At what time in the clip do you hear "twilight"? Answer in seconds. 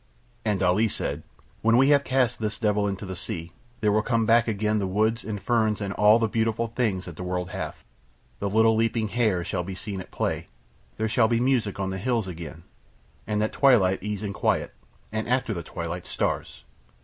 13.53-14.01, 15.61-16.07